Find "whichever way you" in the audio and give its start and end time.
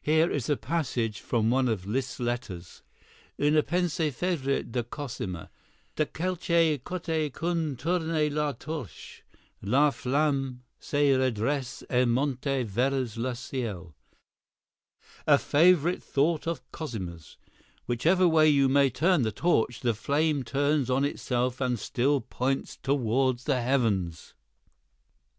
17.86-18.70